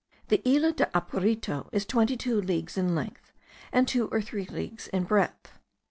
The 0.29 0.41
Isla 0.49 0.71
del 0.71 0.87
Apurito 0.95 1.69
is 1.71 1.85
twenty 1.85 2.17
two 2.17 2.41
leagues 2.41 2.75
in 2.75 2.95
length, 2.95 3.33
and 3.71 3.87
two 3.87 4.07
or 4.07 4.19
three 4.19 4.45
leagues 4.45 4.87
in 4.87 5.03
breadth. 5.03 5.51